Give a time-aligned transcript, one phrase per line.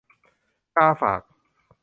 [0.75, 1.21] กาฝาก